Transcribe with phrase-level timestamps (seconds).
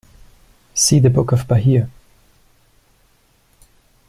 [0.73, 1.87] See The Book of Bahir.